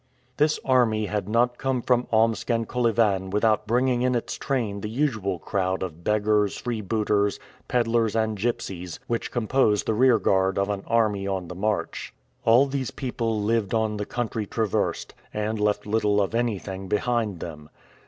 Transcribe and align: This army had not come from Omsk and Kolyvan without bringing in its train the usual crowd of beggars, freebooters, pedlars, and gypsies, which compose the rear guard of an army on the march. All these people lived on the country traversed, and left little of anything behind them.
This 0.37 0.59
army 0.65 1.05
had 1.05 1.29
not 1.29 1.59
come 1.59 1.83
from 1.83 2.07
Omsk 2.11 2.49
and 2.49 2.67
Kolyvan 2.67 3.29
without 3.29 3.67
bringing 3.67 4.01
in 4.01 4.15
its 4.15 4.33
train 4.35 4.81
the 4.81 4.89
usual 4.89 5.37
crowd 5.37 5.83
of 5.83 6.03
beggars, 6.03 6.57
freebooters, 6.59 7.39
pedlars, 7.67 8.15
and 8.15 8.35
gypsies, 8.35 8.97
which 9.05 9.29
compose 9.29 9.83
the 9.83 9.93
rear 9.93 10.17
guard 10.17 10.57
of 10.57 10.69
an 10.71 10.81
army 10.87 11.27
on 11.27 11.49
the 11.49 11.53
march. 11.53 12.15
All 12.45 12.65
these 12.65 12.89
people 12.89 13.43
lived 13.43 13.75
on 13.75 13.97
the 13.97 14.05
country 14.07 14.47
traversed, 14.47 15.13
and 15.35 15.59
left 15.59 15.85
little 15.85 16.19
of 16.19 16.33
anything 16.33 16.87
behind 16.87 17.39
them. 17.39 17.69